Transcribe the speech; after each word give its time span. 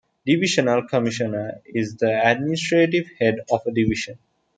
Divisional 0.25 0.87
Commissioner 0.87 1.61
is 1.63 1.97
the 1.97 2.27
administrative 2.27 3.05
head 3.19 3.35
of 3.51 3.61
a 3.67 3.71
division. 3.71 4.17